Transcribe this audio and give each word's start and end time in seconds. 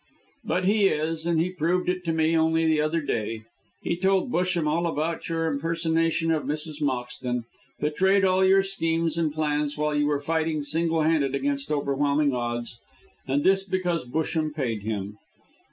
"But 0.43 0.65
he 0.65 0.87
is, 0.87 1.27
and 1.27 1.39
he 1.39 1.51
proved 1.51 1.87
it 1.87 2.03
to 2.05 2.11
me 2.11 2.35
only 2.35 2.65
the 2.65 2.81
other 2.81 3.01
day. 3.01 3.43
He 3.83 3.95
told 3.95 4.31
Busham 4.31 4.65
all 4.67 4.87
about 4.87 5.29
your 5.29 5.45
impersonation 5.47 6.31
of 6.31 6.41
Mrs. 6.45 6.81
Moxton; 6.81 7.43
betrayed 7.79 8.25
all 8.25 8.43
your 8.43 8.63
schemes 8.63 9.15
and 9.19 9.31
plans 9.31 9.77
while 9.77 9.93
you 9.93 10.07
were 10.07 10.19
fighting 10.19 10.63
single 10.63 11.03
handed 11.03 11.35
against 11.35 11.71
overwhelming 11.71 12.33
odds; 12.33 12.79
and 13.27 13.43
this 13.43 13.63
because 13.63 14.03
Busham 14.03 14.51
paid 14.55 14.81
him. 14.81 15.19